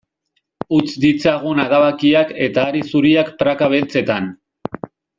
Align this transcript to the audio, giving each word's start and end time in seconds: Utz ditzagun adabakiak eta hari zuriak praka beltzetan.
Utz 0.77 0.87
ditzagun 1.03 1.61
adabakiak 1.65 2.33
eta 2.49 2.65
hari 2.71 2.83
zuriak 2.93 3.33
praka 3.45 3.71
beltzetan. 3.77 4.35